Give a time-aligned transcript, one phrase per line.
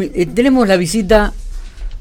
[0.00, 1.32] Eh, tenemos la visita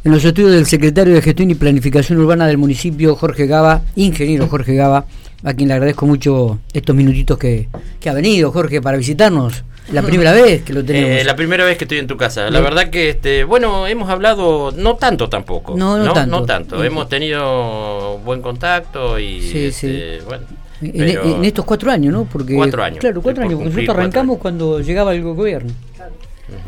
[0.03, 4.47] en los estudios del secretario de Gestión y Planificación Urbana del municipio, Jorge Gaba, ingeniero
[4.47, 5.05] Jorge Gaba,
[5.43, 7.67] a quien le agradezco mucho estos minutitos que,
[8.05, 9.63] ha venido, Jorge, para visitarnos.
[9.91, 11.09] La primera vez que lo tenemos.
[11.09, 12.49] Eh, la primera vez que estoy en tu casa.
[12.49, 15.75] La verdad que, este, bueno, hemos hablado, no tanto tampoco.
[15.75, 16.39] No, no, tanto.
[16.39, 16.83] No tanto.
[16.83, 20.45] Hemos tenido buen contacto y, sí, este, bueno.
[20.81, 22.25] En, estos cuatro años, ¿no?
[22.25, 22.99] Porque, cuatro años.
[22.99, 25.73] Claro, cuatro años, porque nosotros arrancamos cuando llegaba el gobierno.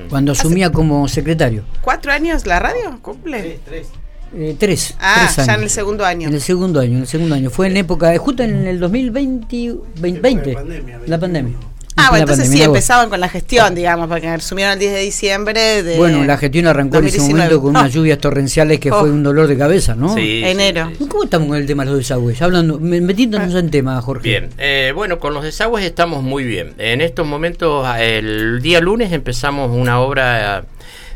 [0.10, 1.64] Cuando asumía como secretario.
[1.82, 3.00] ¿Cuatro años la radio?
[3.02, 3.60] ¿Cumple?
[3.66, 3.88] tres.
[4.36, 4.96] Eh, tres.
[5.00, 6.28] Ah, ya en el segundo año.
[6.28, 7.50] En el segundo año, en el segundo año.
[7.50, 10.58] Fue en época, justo en el 2020, 2020
[11.05, 11.55] la pandemia.
[11.96, 15.84] Ah, bueno, entonces sí, empezaban con la gestión, digamos, porque asumieron el 10 de diciembre
[15.84, 19.14] de Bueno, la gestión arrancó en ese momento con unas lluvias torrenciales que fue oh.
[19.14, 20.14] un dolor de cabeza, ¿no?
[20.14, 20.42] Sí.
[20.44, 20.92] Enero.
[21.08, 22.42] ¿Cómo estamos con el tema de los desagües?
[22.42, 24.28] Hablando, metiéndonos en tema, Jorge.
[24.28, 26.74] Bien, eh, bueno, con los desagües estamos muy bien.
[26.78, 30.66] En estos momentos, el día lunes empezamos una obra...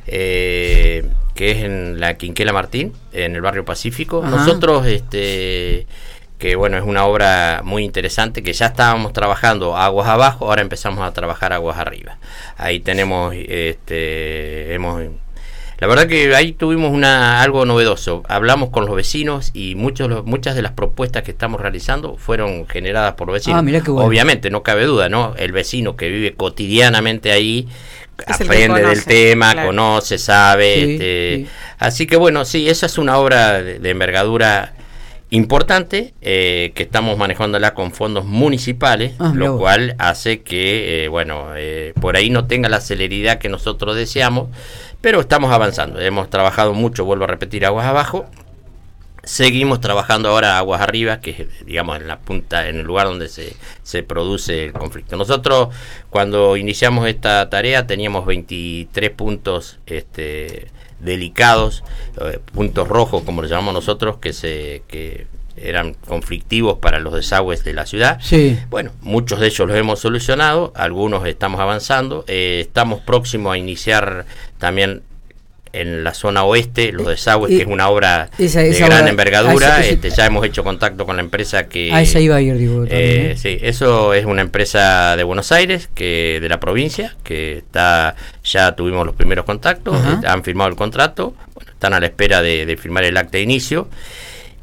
[0.10, 1.06] Eh,
[1.38, 4.26] que es en la Quinquela Martín, en el barrio Pacífico.
[4.26, 5.86] Nosotros, este,
[6.38, 11.02] que bueno, es una obra muy interesante, que ya estábamos trabajando aguas abajo, ahora empezamos
[11.08, 12.18] a trabajar aguas arriba.
[12.58, 15.02] Ahí tenemos, este, hemos...
[15.80, 18.24] La verdad que ahí tuvimos una, algo novedoso.
[18.28, 23.14] Hablamos con los vecinos y muchos, muchas de las propuestas que estamos realizando fueron generadas
[23.14, 23.64] por vecinos.
[23.64, 25.36] Ah, Obviamente, no cabe duda, ¿no?
[25.38, 27.68] El vecino que vive cotidianamente ahí
[28.26, 30.94] aprende del tema, conoce, sabe.
[30.94, 31.46] Este,
[31.78, 34.74] así que bueno, sí, esa es una obra de envergadura
[35.30, 41.50] importante eh, que estamos manejándola con fondos municipales, ah, lo cual hace que, eh, bueno,
[41.56, 44.50] eh, por ahí no tenga la celeridad que nosotros deseamos,
[45.02, 46.00] pero estamos avanzando.
[46.00, 48.26] Hemos trabajado mucho, vuelvo a repetir, aguas abajo.
[49.24, 53.28] Seguimos trabajando ahora aguas arriba, que es, digamos, en la punta, en el lugar donde
[53.28, 55.18] se, se produce el conflicto.
[55.18, 55.76] Nosotros,
[56.10, 60.68] cuando iniciamos esta tarea, teníamos 23 puntos este,
[61.00, 61.84] delicados,
[62.22, 67.64] eh, puntos rojos como lo llamamos nosotros, que se que eran conflictivos para los desagües
[67.64, 68.20] de la ciudad.
[68.22, 68.58] Sí.
[68.70, 74.26] Bueno, muchos de ellos los hemos solucionado, algunos estamos avanzando, eh, estamos próximos a iniciar
[74.60, 75.02] también
[75.74, 79.86] en la zona oeste, los desagües, que es una obra de gran envergadura.
[79.86, 81.94] este, ya hemos hecho contacto con la empresa que...
[81.94, 82.86] A esa iba a ir, digo.
[82.90, 88.16] Eh, sí, eso es una empresa de Buenos Aires, que de la provincia, que está
[88.52, 92.66] ya tuvimos los primeros contactos, han firmado el contrato, bueno, están a la espera de,
[92.66, 93.88] de firmar el acta de inicio.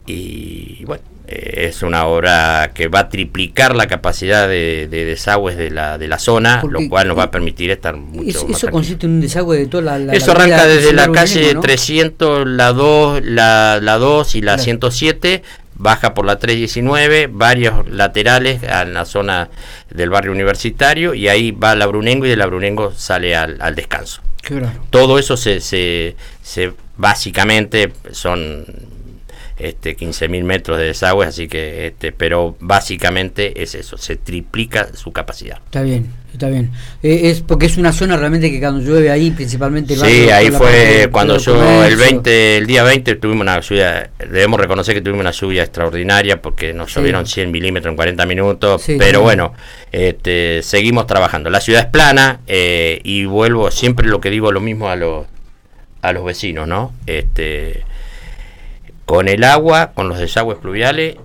[0.06, 5.70] Y bueno, eh, es una obra que va a triplicar la capacidad de, desagües de
[5.70, 9.12] la, de la zona, lo cual nos va a permitir estar mucho Eso, consiste en
[9.12, 10.12] un desagüe de toda la...
[10.12, 15.42] eso arranca desde la calle 300, la 2, la, la 2 y la 107,
[15.74, 19.48] baja por la 319, varios laterales en la zona
[19.90, 23.74] del barrio universitario y ahí va la Brunengo y de la Brunengo sale al, al
[23.74, 24.22] descanso.
[24.90, 28.66] Todo eso se, se, se básicamente son
[29.58, 35.12] este, 15.000 metros de desagüe, así que, este, pero básicamente es eso, se triplica su
[35.12, 35.58] capacidad.
[35.64, 36.70] Está bien, está bien.
[37.02, 39.96] Eh, es porque es una zona realmente que cuando llueve ahí, principalmente...
[39.96, 44.94] sí, ahí fue cuando yo, el 20, el día 20 tuvimos una lluvia, debemos reconocer
[44.94, 49.54] que tuvimos una lluvia extraordinaria porque nos llovieron 100 milímetros en 40 minutos, pero bueno,
[49.92, 51.50] este, seguimos trabajando.
[51.50, 55.26] La ciudad es plana eh, y vuelvo siempre lo que digo lo mismo a los,
[56.02, 56.92] a los vecinos, ¿no?
[57.06, 57.84] Este
[59.04, 61.16] con el agua, con los desagües pluviales,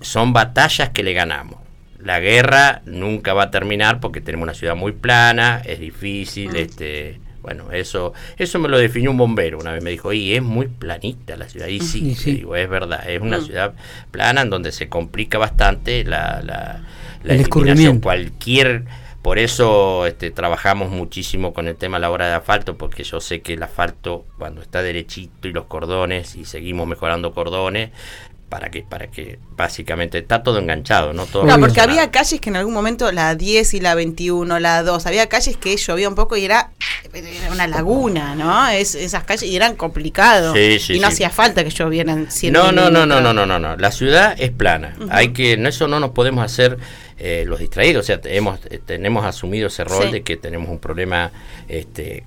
[0.00, 1.57] son batallas que le ganamos.
[1.98, 6.56] La guerra nunca va a terminar porque tenemos una ciudad muy plana, es difícil, mm.
[6.56, 10.42] este, bueno, eso, eso me lo definió un bombero una vez, me dijo, y es
[10.42, 13.44] muy planita la ciudad, y sí, Digo, es verdad, es una mm.
[13.44, 13.74] ciudad
[14.10, 16.82] plana en donde se complica bastante la, la,
[17.24, 18.84] la cualquier
[19.22, 23.20] por eso este, trabajamos muchísimo con el tema de la obra de asfalto, porque yo
[23.20, 27.90] sé que el asfalto, cuando está derechito y los cordones, y seguimos mejorando cordones,
[28.48, 31.26] para que para que básicamente está todo enganchado, ¿no?
[31.26, 34.82] Todo no, porque había calles que en algún momento, la 10 y la 21, la
[34.82, 36.70] 2, había calles que llovía un poco y era,
[37.52, 38.68] una laguna, ¿no?
[38.68, 40.56] Es, esas calles y eran complicados.
[40.56, 43.76] y no hacía falta que llovieran no, no, no, no, no, no, no, no.
[43.76, 44.96] La ciudad es plana.
[45.10, 46.78] Hay que, eso no nos podemos hacer
[47.18, 48.04] eh, los distraídos.
[48.04, 51.32] O sea, hemos, eh, tenemos asumido ese rol de que tenemos un problema
[51.68, 52.24] este,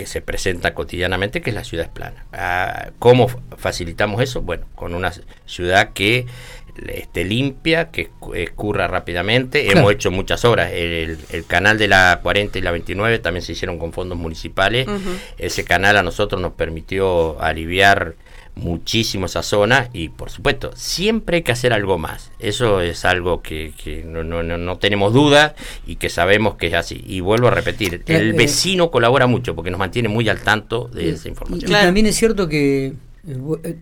[0.00, 2.24] que se presenta cotidianamente, que es la ciudad es plana.
[2.32, 4.40] Ah, ¿Cómo facilitamos eso?
[4.40, 5.12] Bueno, con una
[5.44, 6.24] ciudad que
[6.88, 9.70] este, limpia, que escurra rápidamente.
[9.70, 10.72] Hemos hecho muchas obras.
[10.72, 14.86] El, canal de la 40 y la 29 también se hicieron con fondos municipales.
[15.36, 18.14] Ese canal a nosotros nos permitió aliviar
[18.54, 23.42] muchísimo esa zona y por supuesto siempre hay que hacer algo más eso es algo
[23.42, 23.72] que,
[24.06, 25.54] no, no, no, tenemos duda
[25.86, 29.54] y que sabemos que es así y vuelvo a repetir el eh, vecino colabora mucho
[29.54, 32.94] porque nos mantiene muy al tanto de esa información y también es cierto que
[33.26, 33.76] eh,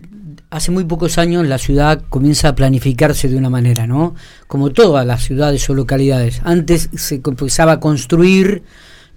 [0.50, 4.14] hace muy pocos años la ciudad comienza a planificarse de una manera, ¿no?
[4.46, 6.40] Como todas las ciudades o localidades.
[6.44, 8.62] Antes se empezaba a construir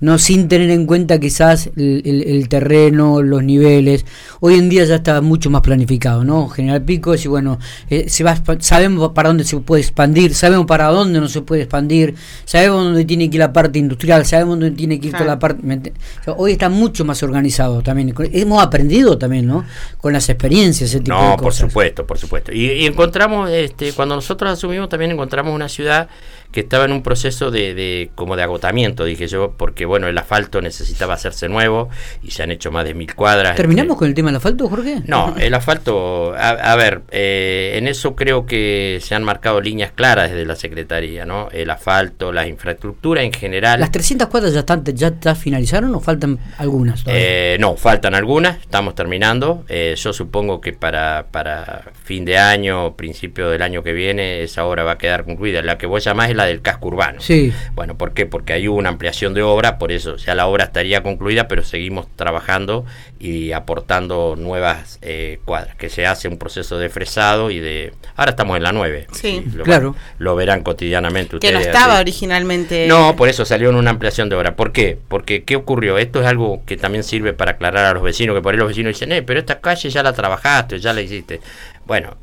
[0.02, 4.04] no sin tener en cuenta quizás el, terreno, los niveles.
[4.40, 6.50] Hoy en día ya está mucho más planificado, ¿no?
[6.50, 7.60] General Pico, y bueno,
[7.90, 11.62] eh, se va, sabemos para dónde se puede expandir, sabemos para dónde no se puede
[11.62, 12.16] expandir,
[12.46, 15.40] sabemos dónde tiene que ir la parte industrial, sabemos dónde tiene que ir toda la
[15.40, 15.94] parte...
[16.36, 18.14] hoy está mucho más organizado también.
[18.34, 19.64] Hemos aprendido también, ¿no?
[20.00, 22.52] Con las experiencias, ese tipo no, por supuesto, por supuesto.
[22.52, 26.10] Y, y encontramos, este, cuando nosotros asumimos, también encontramos una ciudad
[26.52, 30.18] que estaba en un proceso de, de, como de agotamiento, dije yo, porque bueno, el
[30.18, 31.90] asfalto necesitaba hacerse nuevo
[32.24, 33.56] y se han hecho más de mil cuadras.
[33.56, 35.02] ¿Terminamos con el tema del asfalto, Jorge?
[35.06, 40.30] No, el asfalto, a, ver, eh, en eso creo que se han marcado líneas claras
[40.32, 41.50] desde la Secretaría, ¿no?
[41.52, 43.80] El asfalto, la infraestructura en general.
[43.80, 47.04] ¿Las 300 cuadras ya están ya, finalizaron o faltan algunas?
[47.08, 49.64] Eh, no, faltan algunas, estamos terminando.
[49.70, 54.66] Eh, yo supongo que para, para fin de año, principio del año que viene, esa
[54.66, 55.62] obra va a quedar concluida.
[55.62, 57.22] La que vos llamás es la del casco urbano.
[57.22, 57.54] Sí.
[57.74, 58.26] Bueno, ¿por qué?
[58.26, 62.08] Porque hay una ampliación de obra, por eso ya la obra estaría concluida, pero seguimos
[62.16, 62.86] trabajando
[63.20, 67.94] y aportando nuevas eh, cuadras, que se hace un proceso de fresado y de...
[68.16, 69.08] Ahora estamos en la 9.
[69.12, 69.96] Sí, lo, claro.
[70.18, 71.54] Lo verán cotidianamente ustedes.
[71.54, 72.88] Que no estaba originalmente...
[72.88, 74.56] No, por eso salió en una ampliación de obra.
[74.56, 74.98] ¿Por qué?
[75.08, 75.98] Porque ¿qué ocurrió?
[75.98, 78.70] Esto es algo que también sirve para aclarar a los vecinos, que por ahí los
[78.70, 81.42] vecinos dicen, eh, pero esta calle ya la trabajaste, ya la hiciste.
[81.86, 82.18] Bueno,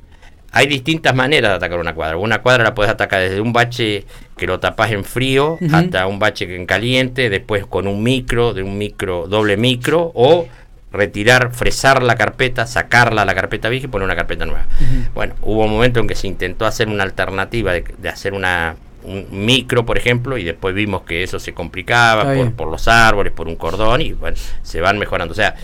[0.51, 2.17] hay distintas maneras de atacar una cuadra.
[2.17, 4.07] Una cuadra la puedes atacar desde un bache
[4.37, 8.63] que lo tapas en frío hasta un bache en caliente, después con un micro, de
[8.63, 10.49] un micro, doble micro, o
[10.91, 14.67] retirar, fresar la carpeta, sacarla a la carpeta vieja y poner una carpeta nueva.
[15.15, 19.27] Bueno, hubo un momento en que se intentó hacer una alternativa de, hacer una un
[19.31, 23.49] micro, por ejemplo, y después vimos que eso se complicaba por, por los árboles, por
[23.49, 25.33] un cordón, y bueno, se van mejorando.
[25.33, 25.55] O sea,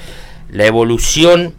[0.50, 1.52] la evolución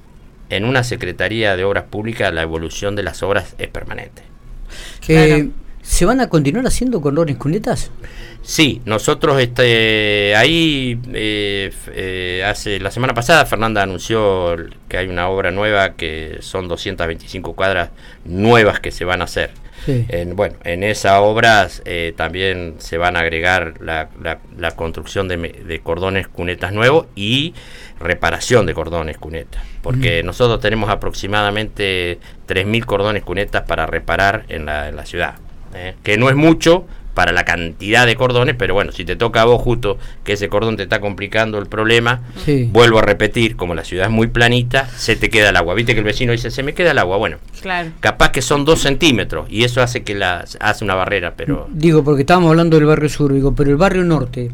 [0.49, 4.23] en una Secretaría de Obras Públicas la evolución de las obras es permanente.
[5.07, 5.49] Eh,
[5.85, 7.91] ¿Se van a continuar haciendo cordones cunetas?
[8.41, 14.55] Sí, nosotros este, ahí eh, eh, hace la semana pasada Fernanda anunció
[14.89, 17.91] que hay una obra nueva que son 225 cuadras
[18.25, 19.51] nuevas que se van a hacer.
[19.87, 21.67] En, bueno, en esa obra
[22.15, 24.09] también se van a agregar la,
[24.57, 27.53] la, construcción de, de, cordones cunetas nuevos y
[27.99, 32.17] reparación de cordones cunetas porque nosotros tenemos aproximadamente
[32.47, 35.35] 3.000 cordones cunetas para reparar en la, en la ciudad,
[35.75, 35.95] ¿eh?
[36.03, 36.85] que no es mucho
[37.15, 40.49] para la cantidad de cordones, pero bueno, si te toca a vos justo que ese
[40.49, 42.21] cordón te está complicando el problema,
[42.67, 45.73] vuelvo a repetir, como la ciudad es muy planita, se te queda el agua.
[45.73, 47.17] Viste que el vecino dice, se me queda el agua.
[47.17, 47.89] Bueno, claro.
[48.01, 51.69] capaz que son dos centímetros y eso hace que la, hace una barrera, pero...
[51.71, 54.51] Digo, porque estábamos hablando del barrio sur, digo, pero el barrio norte,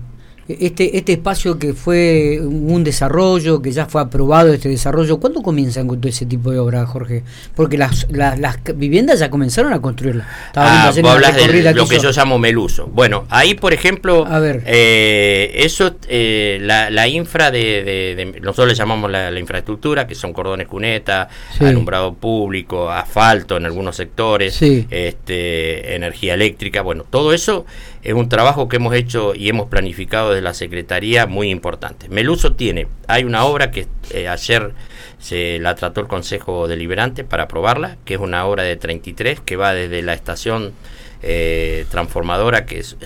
[0.59, 5.87] este, este espacio que fue un desarrollo, que ya fue aprobado este desarrollo, ¿cuándo comienzan
[5.87, 7.23] con todo ese tipo de obras, Jorge?
[7.55, 10.27] Porque las, las, viviendas ya comenzaron a construirlas.
[10.55, 12.87] Ah, hablas de lo que, yo llamo meluso.
[12.87, 14.27] Bueno, ahí, por ejemplo,
[14.65, 21.27] eh, eso, eh, la, infra de, nosotros le llamamos la, infraestructura, que son cordones cuneta,
[21.59, 27.65] alumbrado público, asfalto en algunos sectores, este, energía eléctrica, bueno, todo eso
[28.03, 32.09] es un trabajo que hemos hecho y hemos planificado desde la Secretaría muy importante.
[32.09, 34.73] Meluso tiene, hay una obra que eh, ayer
[35.19, 39.55] se la trató el Consejo Deliberante para aprobarla, que es una obra de 33 que
[39.55, 40.73] va desde la estación
[41.21, 42.97] eh, transformadora, que es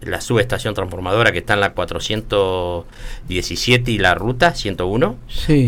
[0.00, 5.16] la subestación transformadora que está en la 417 y la ruta 101,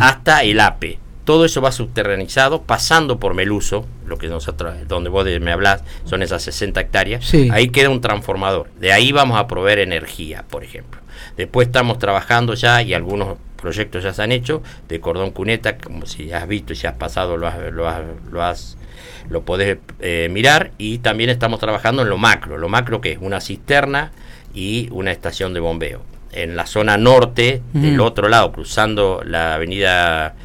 [0.01, 5.27] hasta el APE todo eso va subterranizado, pasando por Meluso, lo que nosotros, donde vos
[5.41, 7.35] me hablas, son esas 60 hectáreas.
[7.51, 8.71] Ahí queda un transformador.
[8.79, 11.01] De ahí vamos a proveer energía, por ejemplo.
[11.37, 16.07] Después estamos trabajando ya y algunos proyectos ya se han hecho de cordón cuneta, como
[16.07, 17.91] si has visto y si has pasado lo has, lo
[18.31, 18.79] lo, has,
[19.29, 20.71] lo podés eh, mirar.
[20.79, 22.57] Y también estamos trabajando en lo macro.
[22.57, 24.13] Lo macro que es una cisterna
[24.55, 26.03] y una estación de bombeo.
[26.31, 30.37] En la zona norte, del otro lado, cruzando la avenida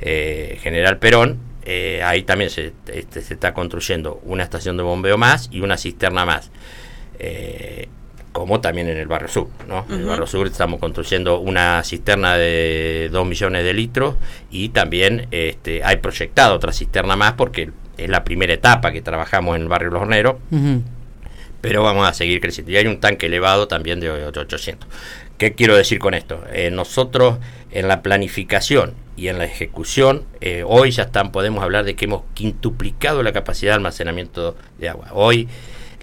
[0.00, 5.16] eh, General Perón, eh, ahí también se, este, se, está construyendo una estación de bombeo
[5.16, 6.50] más y una cisterna más.
[7.18, 7.88] Eh,
[8.32, 9.86] como también en el barrio sur, ¿no?
[9.88, 14.16] En el barrio sur estamos construyendo una cisterna de 2 millones de litros
[14.50, 19.54] y también este, hay proyectado otra cisterna más porque es la primera etapa que trabajamos
[19.54, 20.34] en el barrio Los Horneros,
[21.60, 22.72] pero vamos a seguir creciendo.
[22.72, 24.88] Y hay un tanque elevado también de 800.
[25.38, 26.42] ¿Qué quiero decir con esto?
[26.52, 27.38] Eh, nosotros
[27.70, 32.04] en la planificación y en la ejecución, eh, hoy ya están, podemos hablar de que
[32.04, 35.08] hemos quintuplicado la capacidad de almacenamiento de agua.
[35.12, 35.48] Hoy,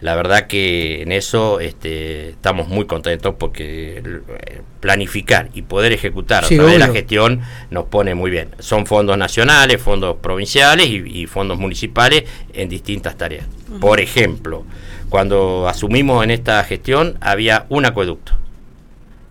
[0.01, 6.43] la verdad que en eso este, estamos muy contentos porque eh, planificar y poder ejecutar
[6.43, 8.49] a través de la gestión nos pone muy bien.
[8.59, 12.23] Son fondos nacionales, fondos provinciales y, fondos municipales
[12.53, 13.45] en distintas tareas.
[13.79, 14.65] Por ejemplo,
[15.09, 18.30] cuando asumimos en esta gestión había un acueducto,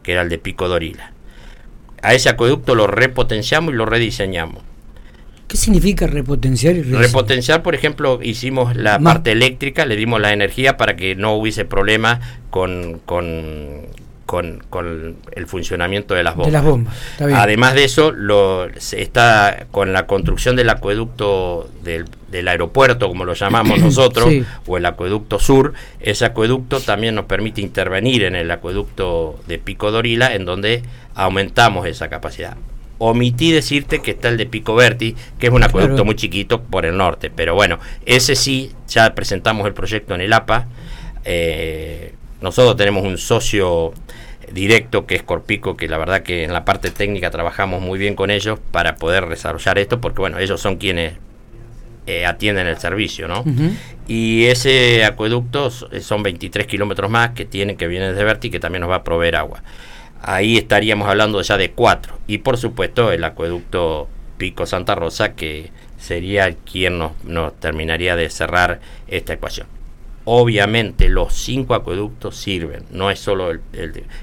[0.02, 1.12] que era el de Pico Dorila
[2.02, 4.62] a ese acueducto lo repotenciamos y lo rediseñamos.
[5.48, 10.76] ¿Qué significa repotenciar y Repotenciar, por ejemplo, hicimos la parte eléctrica, le dimos la energía
[10.76, 13.88] para que no hubiese problemas con, con,
[14.30, 16.94] con, el funcionamiento de las bombas.
[17.18, 23.34] Además de eso, lo, está con la construcción del acueducto del, del aeropuerto, como lo
[23.34, 24.32] llamamos nosotros,
[24.68, 29.90] o el acueducto sur, ese acueducto también nos permite intervenir en el acueducto de Pico
[29.90, 30.84] Dorila, en donde
[31.16, 32.56] aumentamos esa capacidad.
[32.98, 36.86] Omití decirte que está el de Pico Verti, que es un acueducto muy chiquito por
[36.86, 40.68] el norte, pero bueno, ese sí, ya presentamos el proyecto en el APA.
[41.24, 43.92] Eh, nosotros tenemos un socio
[44.52, 48.14] directo que es Corpico, que la verdad que en la parte técnica trabajamos muy bien
[48.14, 51.14] con ellos para poder desarrollar esto, porque bueno, ellos son quienes
[52.06, 53.44] eh, atienden el servicio, ¿no?
[54.08, 58.80] Y ese acueducto son 23 kilómetros más que tienen, que vienen de Verti, que también
[58.80, 59.62] nos va a proveer agua.
[60.22, 62.18] Ahí estaríamos hablando ya de cuatro.
[62.26, 68.28] Y por supuesto el acueducto Pico Santa Rosa, que sería quien nos, nos terminaría de
[68.30, 69.66] cerrar esta ecuación.
[70.24, 73.60] Obviamente los cinco acueductos sirven, no es solo el,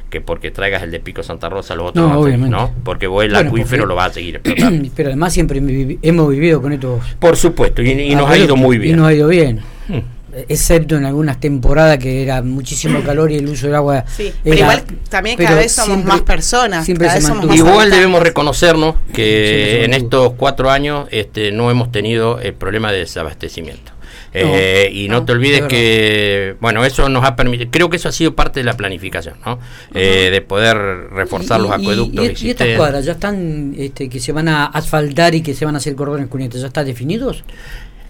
[0.10, 3.36] que porque traigas el de Pico Santa Rosa, los otros no, no porque vos el
[3.36, 4.90] acuífero lo vas a seguir explotando.
[4.96, 5.62] Pero además siempre
[6.02, 7.02] hemos vivido con estos...
[7.20, 8.94] Por supuesto, y, nos ha ido muy bien.
[8.94, 9.62] Y nos ha ido bien.
[9.88, 10.02] Hmm.
[10.48, 14.06] Excepto en algunas temporadas que era muchísimo calor y el uso del agua.
[14.08, 16.86] Sí, pero igual también cada vez somos más personas.
[16.86, 17.10] Siempre
[17.56, 23.00] igual debemos reconocernos que en estos cuatro años este, no hemos tenido el problema de
[23.00, 23.97] desabastecimiento.
[24.40, 28.12] Eh, y no, te olvides que, bueno, eso nos ha permitido, creo que eso ha
[28.12, 29.60] sido parte de la planificación, ¿no?
[29.94, 30.78] Eh, de poder
[31.12, 32.44] reforzar los acueductos.
[32.44, 35.76] Y, estas cuadras ya están, este, que se van a asfaltar y que se van
[35.76, 37.44] a hacer cordones cunetas, ¿ya están definidos?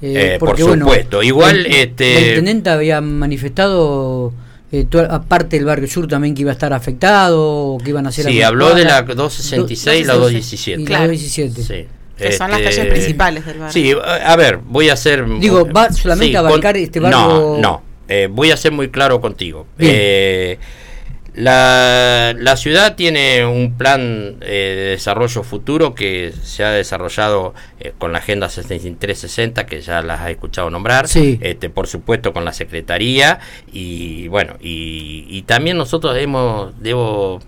[0.01, 1.65] Eh, por supuesto, igual...
[1.65, 2.17] este...
[2.17, 4.33] El intendente había manifestado...
[5.09, 8.25] aparte del barrio sur también que iba a estar afectado, que iban a hacer...
[8.25, 10.83] Sí, habló de la 266 y la 217.
[10.83, 11.03] Claro.
[11.03, 11.63] La 217.
[11.63, 11.96] Sí.
[12.17, 13.73] Que son las calles este, principales del barrio.
[13.73, 13.93] Sí,
[14.23, 15.25] a ver, voy a hacer.
[15.39, 17.19] Digo, ¿va solamente a abarcar este barrio?
[17.19, 17.83] No, no.
[18.07, 19.67] Eh, voy a ser muy claro contigo.
[19.77, 20.57] Eh,
[21.35, 27.53] la, la, ciudad tiene un plan eh, de desarrollo futuro que se ha desarrollado
[27.99, 31.37] con la Agenda 6360, que ya las has escuchado nombrar, sí.
[31.41, 33.39] este, por supuesto con la Secretaría,
[33.71, 37.39] y bueno, y, y también nosotros hemos, debo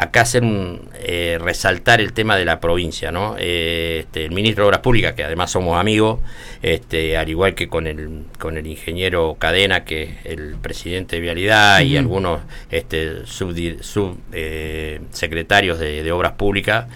[0.00, 3.36] acá hacer un, eh, resaltar el tema de la provincia, ¿no?
[3.38, 6.20] Eh, este, el ministro de Obras Públicas, que además somos amigos,
[6.62, 11.22] este, al igual que con el, con el ingeniero Cadena, que es el presidente de
[11.22, 12.40] Vialidad, y algunos
[12.70, 16.86] este, subsecretarios eh, de, Obras Públicas,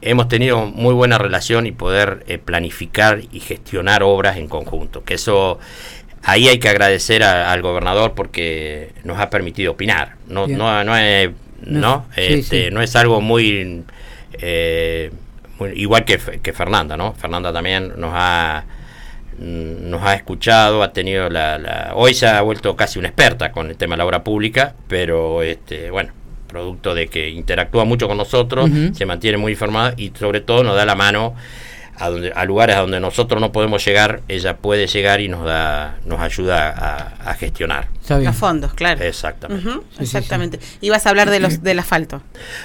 [0.00, 5.58] hemos tenido muy buena relación y poder planificar y gestionar obras en conjunto, que eso
[6.22, 10.14] ahí hay que agradecer al gobernador porque nos ha permitido opinar.
[10.28, 11.28] No, no, no es
[11.64, 12.06] ¿no?
[12.16, 13.84] este, No es algo muy,
[14.34, 15.10] eh,
[15.74, 17.14] igual que, que, Fernanda, ¿no?
[17.14, 18.64] Fernanda también nos ha
[19.38, 23.76] nos ha escuchado, ha tenido la, hoy se ha vuelto casi una experta con el
[23.76, 26.12] tema de la obra pública, pero este, bueno,
[26.48, 30.74] producto de que interactúa mucho con nosotros, se mantiene muy informada y sobre todo nos
[30.74, 31.34] da la mano
[31.98, 35.44] a, donde, a lugares a donde nosotros no podemos llegar, ella puede llegar y nos
[35.44, 37.88] da nos ayuda a, gestionar.
[38.08, 39.04] A fondos, claro.
[39.04, 39.70] Exactamente.
[40.00, 40.60] exactamente.
[40.80, 42.22] Y vas a hablar de los del asfalto.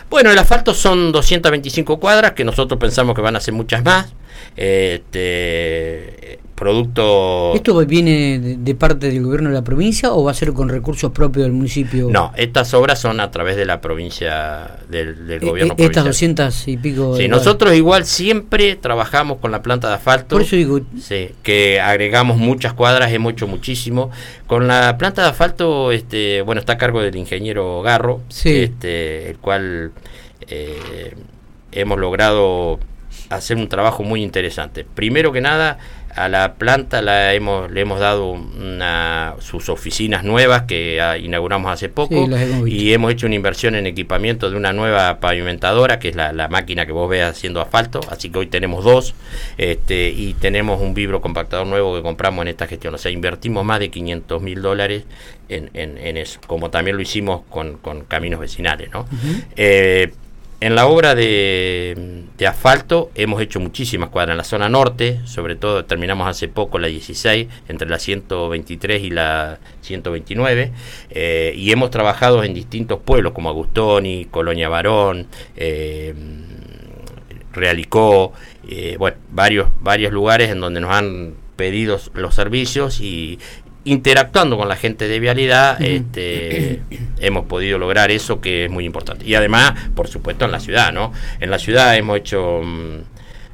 [0.10, 4.14] Bueno, el asfalto son 225 cuadras, que nosotros pensamos que van a ser muchas más.
[4.56, 7.54] Este, producto...
[7.56, 11.12] ¿Esto viene de, parte del gobierno de la provincia o va a ser con recursos
[11.12, 12.08] propios del municipio?
[12.10, 16.06] No, estas obras son a través de la provincia, del, del eh, gobierno eh, Estas
[16.06, 17.18] 200 y pico...
[17.18, 20.36] Sí, nosotros igual siempre trabajamos con la planta de asfalto.
[20.36, 20.80] Por eso digo...
[21.00, 24.12] Sí, que agregamos muchas cuadras, hemos hecho muchísimo.
[24.48, 29.38] Con la planta de asfalto, este, bueno, está a cargo del ingeniero Garro, este, el
[29.38, 29.92] cual
[30.48, 31.16] eh,
[31.72, 32.80] hemos logrado
[33.36, 34.86] hacer un trabajo muy interesante.
[34.86, 35.78] Primero que nada,
[36.16, 41.90] a la planta la hemos, le hemos dado una, sus oficinas nuevas que inauguramos hace
[41.90, 42.28] poco
[42.68, 46.86] y hemos hecho una inversión en equipamiento de una nueva pavimentadora que es la, máquina
[46.86, 49.16] que vos ves haciendo asfalto, así que hoy tenemos dos
[49.58, 53.66] este, y tenemos un vibro compactador nuevo que compramos en esta gestión, o sea, invertimos
[53.66, 55.04] más de 500 mil dólares
[55.50, 58.90] en, en, eso, como también lo hicimos con, con caminos vecinales.
[58.92, 59.06] ¿no?
[60.64, 64.36] En la obra de, asfalto hemos hecho muchísimas cuadras.
[64.36, 69.10] En la zona norte, sobre todo terminamos hace poco la 16, entre la 123 y
[69.10, 70.72] la 129,
[71.10, 75.28] eh, y hemos trabajado en distintos pueblos como Agustoni, Colonia Barón,
[75.58, 76.14] eh,
[77.52, 78.32] Realicó,
[78.70, 83.40] eh, bueno, varios, varios lugares en donde nos han pedido los servicios y,
[83.86, 86.82] interactuando con la gente de vialidad, este,
[87.20, 89.26] hemos podido lograr eso que es muy importante.
[89.26, 91.12] Y además, por supuesto, en la ciudad, ¿no?
[91.40, 93.13] En la ciudad hemos hecho mm,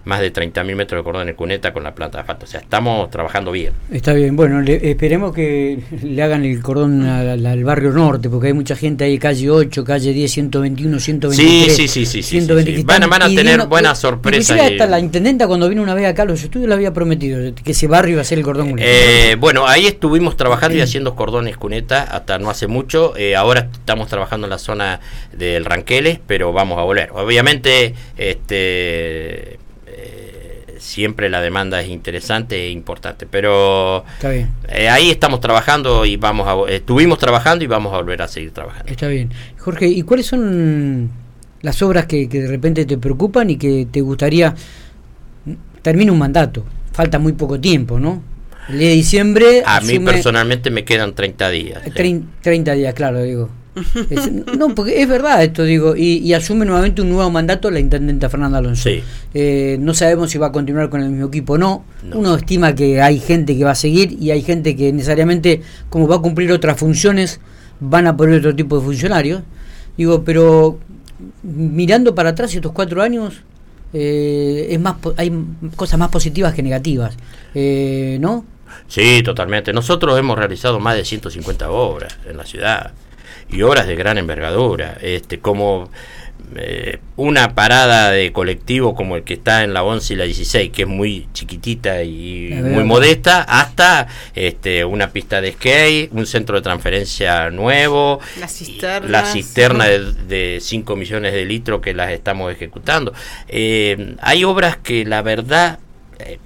[0.09, 2.45] más de 30.000 metros de cordón en cuneta con la planta de asfalto.
[2.45, 3.73] O sea, estamos trabajando bien.
[3.91, 8.75] Está bien, bueno, esperemos que le hagan el cordón al, barrio norte, porque hay mucha
[8.75, 11.75] gente ahí, calle 8, calle 10, 121, 123.
[11.75, 12.41] Sí, sí, sí, sí.
[12.41, 14.59] sí, Van, van, a tener buenas sorpresas.
[14.59, 17.87] hasta la intendenta cuando vino una vez acá los estudios le había prometido que ese
[17.87, 22.03] barrio iba a ser el cordón eh, bueno, ahí estuvimos trabajando y haciendo cordones cuneta
[22.03, 23.15] hasta no hace mucho.
[23.15, 24.99] Eh, ahora estamos trabajando en la zona
[25.31, 27.11] del Ranqueles, pero vamos a volver.
[27.13, 29.59] Obviamente, este
[30.79, 33.25] siempre la demanda es interesante e importante.
[33.25, 38.27] Pero eh, ahí estamos trabajando y vamos a, estuvimos trabajando y vamos a volver a
[38.27, 38.91] seguir trabajando.
[38.91, 39.29] Está bien.
[39.57, 41.09] Jorge, ¿y cuáles son
[41.61, 44.55] las obras que, de repente te preocupan y que te gustaría
[45.81, 46.65] termina un mandato?
[46.91, 48.23] Falta muy poco tiempo, ¿no?
[48.67, 49.63] El día de diciembre...
[49.65, 51.81] A mí personalmente me quedan 30 días.
[52.41, 53.49] 30 días, claro, digo
[54.57, 58.57] no, porque es verdad esto, digo, y, asume nuevamente un nuevo mandato la intendenta Fernanda
[58.57, 58.89] Alonso.
[59.33, 61.85] Eh, no sabemos si va a continuar con el mismo equipo o no.
[62.13, 66.07] Uno estima que hay gente que va a seguir y hay gente que necesariamente, como
[66.07, 67.39] va a cumplir otras funciones,
[67.79, 69.43] van a poner otro tipo de funcionarios.
[69.97, 70.79] Digo, pero
[71.43, 73.41] mirando para atrás estos cuatro años,
[73.93, 75.31] eh, es más hay
[75.75, 77.15] cosas más positivas que negativas,
[77.53, 78.45] eh, ¿no?
[78.87, 79.73] Sí, totalmente.
[79.73, 82.93] Nosotros hemos realizado más de 150 obras en la ciudad
[83.49, 85.89] y obras de gran envergadura, este, como
[86.55, 90.71] eh, una parada de colectivo como el que está en la 11 y la 16,
[90.71, 96.55] que es muy chiquitita y muy modesta, hasta este, una pista de skate, un centro
[96.55, 103.13] de transferencia nuevo, la cisterna de, 5 millones de litros que las estamos ejecutando.
[103.47, 105.77] Eh, hay obras que la verdad,
[106.17, 106.39] eh,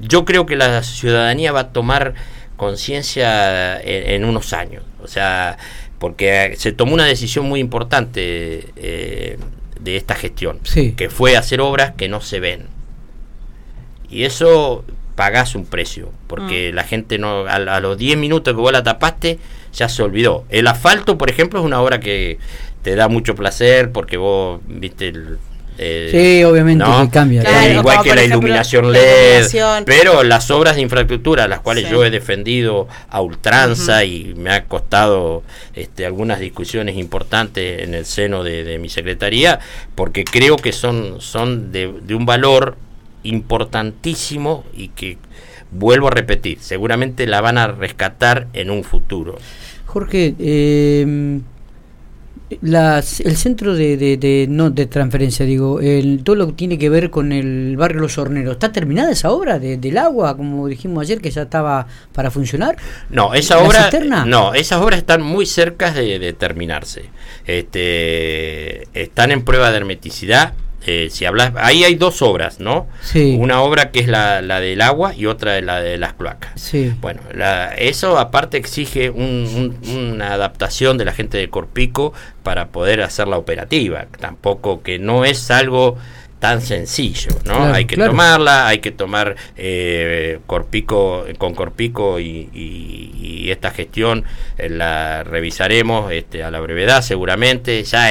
[0.00, 2.14] yo creo que la ciudadanía va a tomar
[2.56, 4.84] conciencia en, en unos años.
[5.02, 5.58] O sea,
[6.02, 9.38] porque se tomó una decisión muy importante eh,
[9.78, 10.58] de esta gestión,
[10.96, 12.66] que fue hacer obras que no se ven.
[14.10, 14.84] Y eso
[15.14, 16.74] pagás un precio, porque mm.
[16.74, 19.38] la gente no a, a, los 10 minutos que vos la tapaste
[19.72, 20.44] ya se olvidó.
[20.48, 22.40] El asfalto, por ejemplo, es una obra que
[22.82, 25.38] te da mucho placer porque vos viste el,
[25.84, 27.42] eh, sí, obviamente cambia.
[27.72, 29.46] igual que la iluminación LED.
[29.84, 34.64] Pero las obras de infraestructura, las cuales yo he defendido a ultranza y me ha
[34.64, 35.42] costado
[35.74, 39.58] este, algunas discusiones importantes en el seno de, mi secretaría,
[39.94, 42.76] porque creo que son, son de, un valor
[43.24, 45.18] importantísimo y que
[45.70, 49.38] vuelvo a repetir, seguramente la van a rescatar en un futuro.
[49.86, 51.40] Jorge, eh,
[52.60, 56.88] las, el centro de, de, no de transferencia, digo, el, todo lo que tiene que
[56.88, 61.02] ver con el barrio Los Horneros, ¿está terminada esa obra de, del agua, como dijimos
[61.02, 62.76] ayer, que ya estaba para funcionar?
[63.10, 63.90] No, esa obra,
[64.26, 67.04] no, esas obras están muy cerca de, de terminarse.
[67.46, 70.54] Este, están en prueba de hermeticidad
[70.86, 72.88] eh, si hablas, ahí hay dos obras, ¿no?
[73.02, 73.36] Sí.
[73.38, 76.60] Una obra que es la, la del agua y otra la de las cloacas.
[76.60, 76.92] Sí.
[77.00, 77.20] Bueno,
[77.76, 84.06] eso aparte exige una adaptación de la gente de Corpico para poder hacerla operativa.
[84.18, 85.96] Tampoco que no es algo
[86.42, 87.72] tan sencillo, ¿no?
[87.72, 94.24] hay que tomarla, hay que tomar eh, Corpico con Corpico y, esta gestión
[94.58, 97.84] eh, la revisaremos este, a la brevedad seguramente.
[97.84, 98.08] Ya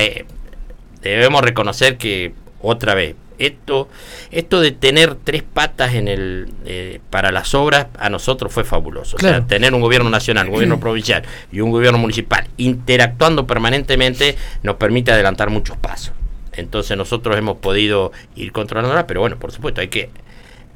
[1.02, 3.90] debemos reconocer que otra vez, esto,
[4.32, 9.18] esto de tener tres patas en el eh, para las obras a nosotros fue fabuloso.
[9.18, 14.36] O sea, tener un gobierno nacional, un gobierno provincial y un gobierno municipal interactuando permanentemente
[14.64, 16.14] nos permite adelantar muchos pasos.
[16.54, 20.10] Entonces nosotros hemos podido ir controlándola, pero bueno, por supuesto, hay que,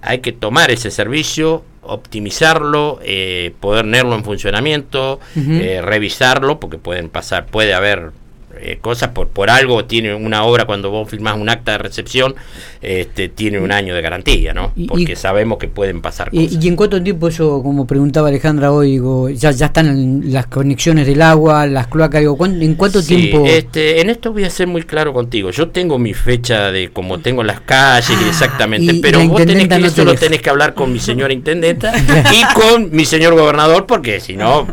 [0.02, 7.46] hay que tomar ese servicio, optimizarlo, eh, ponerlo en funcionamiento, eh, revisarlo, porque pueden pasar,
[7.46, 8.12] puede haber
[8.60, 12.36] eh, cosas, por, por algo tiene una obra cuando vos firmás un acta de recepción,
[12.82, 14.74] este, tiene un año de garantía, ¿no?
[14.88, 16.64] Porque sabemos que pueden pasar cosas.
[16.64, 19.02] ¿Y, en cuánto tiempo eso, como preguntaba Alejandra hoy,
[19.36, 23.44] ya, ya están las conexiones del agua, las cloacas, digo, ¿en cuánto tiempo?
[23.46, 25.52] Este, en esto voy a ser muy claro contigo.
[25.52, 29.86] Yo tengo mi fecha de como tengo las calles ah, exactamente, pero vos tenés que,
[29.86, 31.94] eso lo tenés que hablar con mi señora intendenta
[32.34, 34.68] y con mi señor gobernador, porque si no,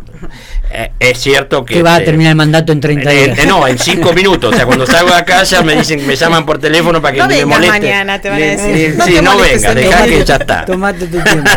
[0.99, 1.75] es cierto que...
[1.75, 3.39] Que va a este, terminar el mandato en 30 días.
[3.39, 4.53] Eh, no, en 5 minutos.
[4.53, 7.21] O sea, cuando salgo de acá ya me dicen, me llaman por teléfono para que
[7.21, 7.79] no me moleste.
[7.81, 8.97] mañana, te van a decir.
[9.05, 10.65] sí, no venga, dejá que ya está.
[10.67, 11.51] Tomate tu tiempo.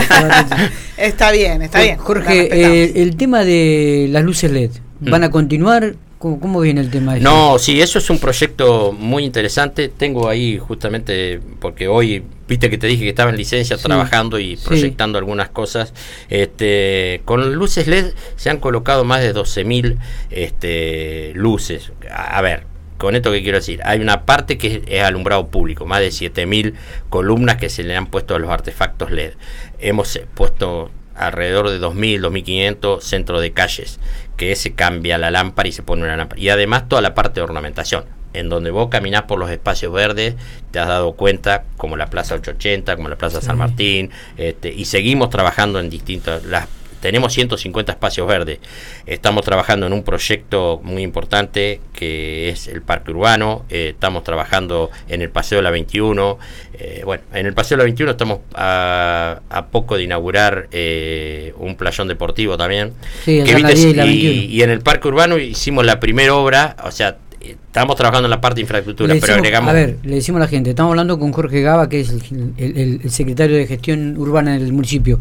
[0.97, 1.97] está bien, está bien.
[1.97, 5.31] Jorge, eh, el tema de las luces LED, ¿van a mm.
[5.31, 5.95] continuar?
[6.25, 7.17] ¿Cómo, viene el tema?
[7.17, 9.89] No, sí, eso es un proyecto muy interesante.
[9.89, 14.57] Tengo ahí justamente, porque hoy, viste que te dije que estaba en licencia trabajando y
[14.57, 15.93] proyectando algunas cosas.
[16.29, 19.97] Este, con luces LED se han colocado más de 12.000
[20.31, 21.91] este, luces.
[22.09, 22.63] A, ver,
[22.97, 26.73] con esto que quiero decir, hay una parte que es, alumbrado público, más de 7.000
[27.11, 29.33] columnas que se le han puesto a los artefactos LED.
[29.77, 33.99] Hemos puesto alrededor de 2.000, 2.500 centros de calles
[34.37, 36.41] que se cambia la lámpara y se pone una lámpara.
[36.41, 38.05] Y además toda la parte de ornamentación.
[38.33, 40.35] En donde vos caminás por los espacios verdes,
[40.71, 44.83] te has dado cuenta, como la Plaza 880, como la Plaza San Martín, este, y
[44.85, 46.67] seguimos trabajando en distintas, las
[47.05, 48.57] tenemos 150 espacios verdes.
[49.05, 53.63] Estamos trabajando en un proyecto muy importante que es el Parque Urbano.
[53.69, 56.39] Eh, estamos trabajando en el Paseo de la 21.
[56.79, 59.39] Eh, bueno, en el Paseo de la 21 estamos a,
[59.71, 62.93] poco de inaugurar eh, un playón deportivo también.
[63.23, 67.17] Sí, y, y, en el Parque Urbano hicimos la primera obra, o sea,
[67.51, 69.69] estamos trabajando en la parte de infraestructura, pero agregamos...
[69.69, 72.09] A ver, le decimos a la gente, estamos hablando con Jorge Gaba, que es
[72.57, 75.19] el, secretario de gestión urbana del municipio.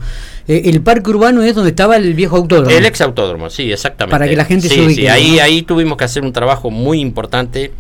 [0.49, 2.71] Eh, el parque urbano es donde estaba el viejo autódromo.
[2.71, 4.13] El ex autódromo, sí, exactamente.
[4.13, 5.03] Para que la gente se ubique.
[5.03, 7.73] Sí, ahí, ahí tuvimos que hacer un trabajo muy importante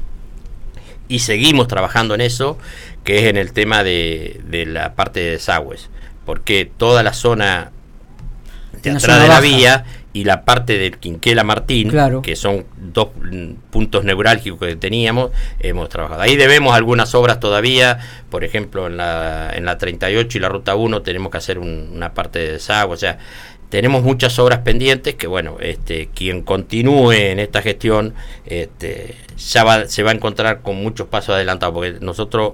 [1.09, 2.59] y seguimos trabajando en eso,
[3.05, 5.91] que es en el tema de, de la parte de desagües,
[6.25, 7.71] porque toda la zona
[8.83, 13.09] de atrás de la vía y la parte del Quinquela Martín, que son dos
[13.71, 16.23] puntos neurálgicos que teníamos, hemos trabajado.
[16.23, 17.99] Ahí debemos algunas obras todavía,
[18.31, 22.15] por ejemplo, en la, en la 38 y la Ruta 1 tenemos que hacer una
[22.15, 23.19] parte de desagüe, o sea,
[23.71, 28.15] tenemos muchas obras pendientes que, bueno, este, quien continúe en esta gestión
[28.47, 32.53] este, ya va, se va a encontrar con muchos pasos adelantados, porque nosotros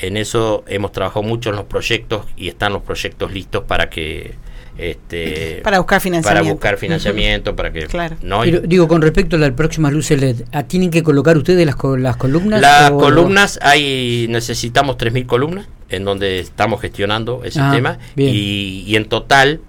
[0.00, 4.34] en eso hemos trabajado mucho en los proyectos y están los proyectos listos para que
[4.80, 6.44] este, para buscar financiamiento.
[6.44, 7.86] Para buscar financiamiento, para que...
[7.86, 8.16] Claro.
[8.22, 8.42] ¿no?
[8.44, 12.16] digo, con respecto a las próximas luces LED, ¿ah, ¿tienen que colocar ustedes las, las
[12.16, 12.60] columnas?
[12.60, 18.96] Las columnas, hay necesitamos 3.000 columnas en donde estamos gestionando ese ah, tema y, y,
[18.96, 19.60] en total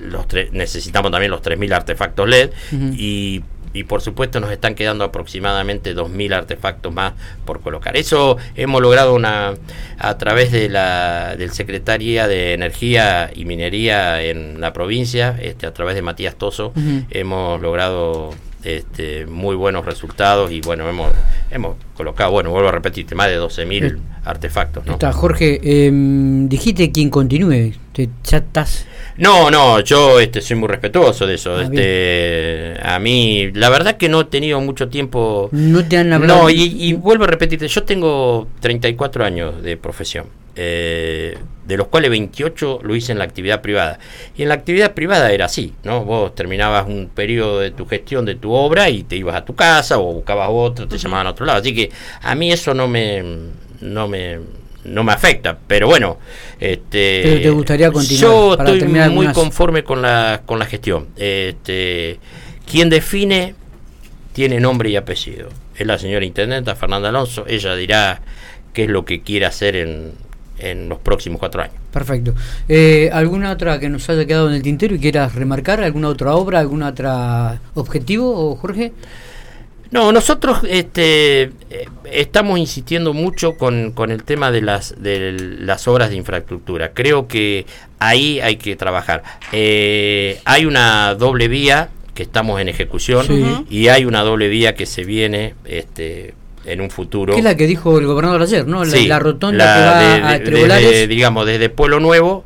[0.00, 2.50] los necesitamos también los 3.000 artefactos LED
[2.92, 7.96] y y por supuesto nos están quedando aproximadamente 2.000 artefactos más por colocar.
[7.96, 9.54] Eso hemos logrado una
[9.98, 15.74] a través de la del Secretaría de Energía y Minería en la provincia, este, a
[15.74, 16.72] través de Matías Toso,
[17.10, 21.12] hemos logrado este, muy buenos resultados y bueno, hemos,
[21.50, 24.86] hemos colocado, bueno, vuelvo a repetir, más de 12.000 eh, artefactos.
[24.86, 24.94] ¿no?
[24.94, 27.74] Está, Jorge, em, dijiste quien continúe,
[28.24, 28.86] ya estás...
[29.18, 31.56] No, no, yo este, soy muy respetuoso de eso.
[31.56, 35.50] Ah, este, a mí, la verdad que no he tenido mucho tiempo...
[35.52, 36.44] No te han hablado...
[36.44, 41.86] No, y, y vuelvo a repetirte, yo tengo 34 años de profesión eh, de los
[41.86, 44.00] cuales 28 lo hice en la actividad privada.
[44.36, 46.04] Y en la actividad privada era así, ¿no?
[46.04, 49.54] Vos terminabas un periodo de tu gestión de tu obra y te ibas a tu
[49.54, 51.60] casa o buscabas otro, te llamaban a otro lado.
[51.60, 51.89] Así que
[52.22, 53.22] a mí eso no me
[53.80, 54.38] no me
[54.84, 56.18] no me afecta, pero bueno,
[56.58, 61.08] este te gustaría continuar Yo estoy muy conforme con la con la gestión.
[61.16, 62.18] Este
[62.70, 63.54] quien define
[64.32, 65.48] tiene nombre y apellido.
[65.76, 68.20] Es la señora intendenta Fernanda Alonso, ella dirá
[68.72, 70.12] qué es lo que quiere hacer en
[70.60, 71.74] en los próximos cuatro años.
[71.92, 72.34] Perfecto.
[72.68, 75.82] Eh, ¿Alguna otra que nos haya quedado en el tintero y quieras remarcar?
[75.82, 76.60] ¿Alguna otra obra?
[76.60, 77.10] ¿Algún otro
[77.74, 78.92] objetivo, Jorge?
[79.90, 85.88] No, nosotros este, eh, estamos insistiendo mucho con, con, el tema de las, de las
[85.88, 86.92] obras de infraestructura.
[86.92, 87.66] Creo que
[87.98, 89.22] ahí hay que trabajar.
[89.52, 94.86] Eh, hay una doble vía que estamos en ejecución y hay una doble vía que
[94.86, 97.32] se viene este, en un futuro.
[97.32, 98.84] Que es la que dijo el gobernador ayer, ¿no?
[98.84, 101.08] La, rotonda que va a Trebolares.
[101.08, 102.44] digamos, desde Pueblo Nuevo.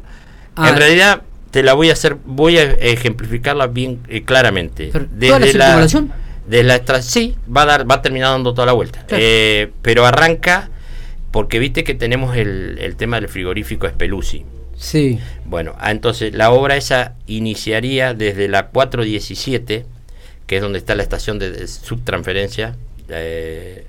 [0.56, 0.72] En ah.
[0.72, 4.92] realidad, te la voy a hacer, voy a ejemplificarla bien eh, claramente.
[5.10, 6.23] desde la, circunvalación?
[6.46, 9.06] Desde la sí, va a dar, va a terminar dando toda la vuelta.
[9.10, 10.70] Eh, pero arranca
[11.30, 14.44] porque viste que tenemos el, el tema del frigorífico Espeluzzi.
[14.76, 15.18] Sí.
[15.46, 19.86] Bueno, ah, entonces la obra esa iniciaría desde la 417,
[20.46, 22.76] que es donde está la estación de subtransferencia
[23.08, 23.86] eh,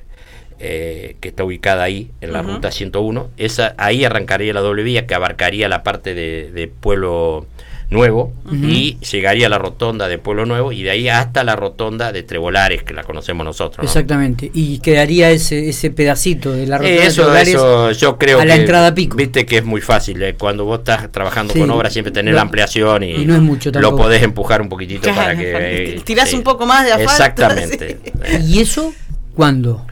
[0.60, 3.30] eh, que está ubicada ahí, en la ruta 101.
[3.38, 7.46] Esa, ahí arrancaría la doble vía que abarcaría la parte de, Pueblo
[7.90, 12.12] Nuevo y llegaría a la rotonda de Pueblo Nuevo y de ahí hasta la rotonda
[12.12, 13.86] de Trebolares, que la conocemos nosotros.
[13.86, 18.46] Exactamente, y quedaría ese, ese pedacito de la rotonda eso, de eso yo creo a
[18.46, 19.16] la entrada pico.
[19.16, 22.42] Viste que es muy fácil, eh, cuando vos estás trabajando con obras siempre tenés la
[22.42, 26.02] ampliación y, no es mucho lo podés empujar un poquitito para que...
[26.04, 27.12] tirás un poco más de asfalto.
[27.12, 28.00] Exactamente.
[28.42, 28.94] ¿Y eso
[29.36, 29.86] cuándo?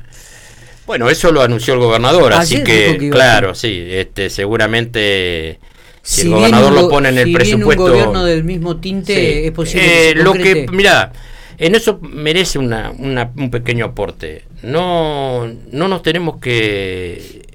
[0.86, 5.60] Bueno, eso lo anunció el gobernador, así que, claro, sí, este, seguramente
[6.04, 7.86] si, el gobernador lo pone en el presupuesto.
[7.86, 10.12] un gobierno del mismo tinte es posible.
[10.12, 11.14] Eh, lo que, mira,
[11.58, 14.44] en eso merece una, un pequeño aporte.
[14.62, 17.48] No, no nos tenemos que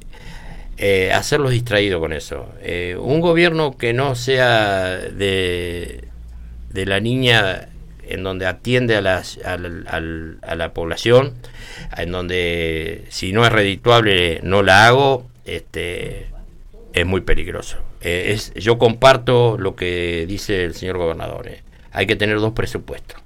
[0.79, 2.49] eh, hacerlos distraídos con eso.
[2.63, 6.05] Eh, un gobierno que no sea de,
[6.71, 7.69] de la niña
[8.07, 11.35] en donde atiende a, las, a la población
[11.97, 16.29] en donde si no es redituable no la hago, este,
[16.95, 17.79] es muy peligroso.
[18.01, 21.49] Eh, es, yo comparto lo que dice el señor gobernador.
[21.49, 21.63] Eh.
[21.93, 23.21] Hay que tener dos presupuestos.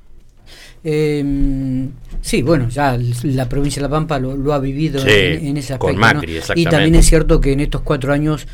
[0.85, 1.89] Eh,
[2.21, 5.87] sí, bueno, ya la provincia de La Pampa lo, ha vivido en, ese aspecto.
[5.87, 8.49] Con Macri, Y también es cierto que en estos cuatro años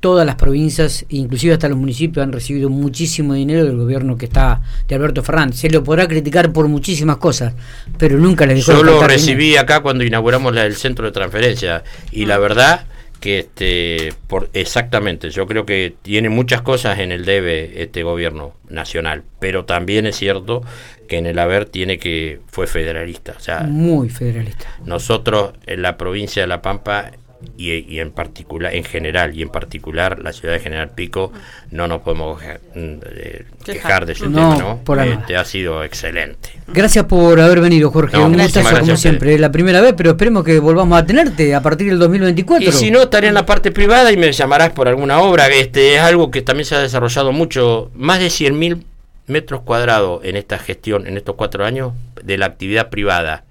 [0.00, 4.60] todas las provincias, inclusive hasta los municipios, han recibido muchísimo dinero del gobierno que está
[4.86, 5.56] de Alberto Fernández.
[5.60, 7.54] Se lo podrá criticar por muchísimas cosas,
[7.96, 12.26] pero nunca le dejó Yo lo recibí acá cuando inauguramos el centro de transferencia y
[12.26, 12.84] la verdad
[13.24, 18.52] que este por exactamente yo creo que tiene muchas cosas en el debe este gobierno
[18.68, 20.62] nacional pero también es cierto
[21.08, 24.68] que en el haber tiene que fue federalista o sea muy federalista.
[24.84, 27.12] nosotros en la provincia de la Pampa
[27.56, 31.32] y, en particular, en general y en particular la ciudad de General Pico,
[31.70, 34.80] no nos podemos eh, quejar de su tema, ¿no?
[34.84, 36.50] Por este, ha sido excelente.
[36.66, 38.16] Gracias por haber venido, Jorge.
[38.18, 39.38] Un gustazo como siempre.
[39.38, 42.68] La primera vez, pero esperemos que volvamos a tenerte a partir del 2024.
[42.68, 45.48] Y si no, estaré en la parte privada y me llamarás por alguna obra.
[45.48, 48.82] Este es algo que también se ha desarrollado mucho, más de 100.000
[49.26, 51.92] metros cuadrados en esta gestión, en estos cuatro años,
[52.22, 53.44] de la actividad privada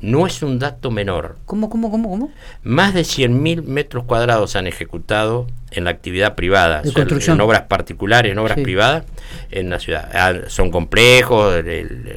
[0.00, 1.36] no es un dato menor.
[1.46, 2.30] ¿Cómo, cómo, cómo, cómo?
[2.62, 8.32] Más de 100.000 metros cuadrados se han ejecutado en la actividad privada, en obras particulares,
[8.32, 9.04] en obras privadas
[9.50, 10.10] en la ciudad.
[10.12, 11.54] Ah, son complejos,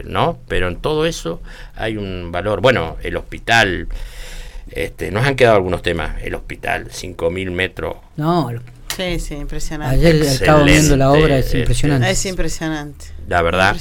[0.06, 0.38] ¿no?
[0.48, 1.42] Pero en todo eso
[1.76, 2.62] hay un valor.
[2.62, 3.88] Bueno, el hospital,
[4.72, 6.22] este, nos han quedado algunos temas.
[6.22, 7.96] El hospital, 5.000 metros.
[8.18, 8.52] No,
[8.96, 9.96] Sí, sí, impresionante.
[9.96, 12.10] Ayer estaba viendo la obra, es este, impresionante.
[12.10, 13.06] Es impresionante.
[13.28, 13.76] La verdad.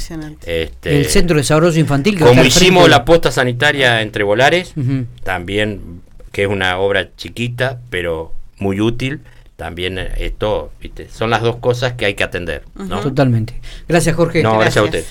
[0.47, 2.19] Este, el Centro de Desarrollo Infantil.
[2.19, 4.75] Que como hicimos la posta sanitaria entre Volares,
[5.25, 9.23] también, que es una obra chiquita, pero muy útil
[9.59, 11.09] también esto, ¿viste?
[11.11, 12.63] son las dos cosas que hay que atender.
[13.03, 13.61] Totalmente.
[13.89, 14.41] Gracias, Jorge.
[14.41, 15.05] No, gracias a usted.